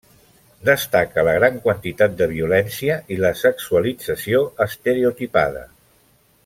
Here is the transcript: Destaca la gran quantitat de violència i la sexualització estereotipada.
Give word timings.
Destaca 0.69 1.25
la 1.27 1.35
gran 1.39 1.59
quantitat 1.65 2.15
de 2.23 2.29
violència 2.33 2.97
i 3.17 3.21
la 3.27 3.33
sexualització 3.43 4.43
estereotipada. 4.69 5.67